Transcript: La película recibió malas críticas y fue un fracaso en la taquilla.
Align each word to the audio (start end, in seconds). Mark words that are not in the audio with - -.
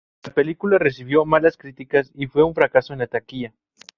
La 0.23 0.33
película 0.33 0.79
recibió 0.79 1.25
malas 1.25 1.57
críticas 1.57 2.09
y 2.15 2.25
fue 2.25 2.41
un 2.43 2.55
fracaso 2.55 2.91
en 2.93 2.97
la 2.97 3.05
taquilla. 3.07 3.53